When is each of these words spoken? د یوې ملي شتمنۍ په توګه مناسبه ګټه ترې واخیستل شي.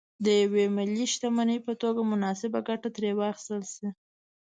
د 0.23 0.25
یوې 0.41 0.65
ملي 0.77 1.05
شتمنۍ 1.13 1.59
په 1.67 1.73
توګه 1.81 2.01
مناسبه 2.11 2.59
ګټه 2.67 2.89
ترې 2.95 3.11
واخیستل 3.19 3.61
شي. 3.73 3.87